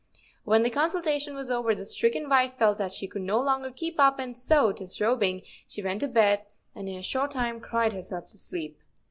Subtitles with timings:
[0.45, 3.99] When the consultation was over the stricken wife felt that she could no longer keep
[3.99, 6.43] up, and so, dis¬ robing, she went to bed,
[6.73, 8.79] and, in a short time, cried herself to sleep.